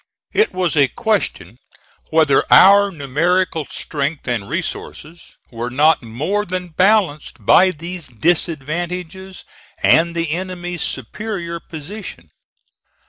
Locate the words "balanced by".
6.69-7.69